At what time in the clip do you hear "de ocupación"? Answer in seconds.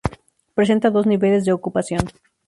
1.45-2.01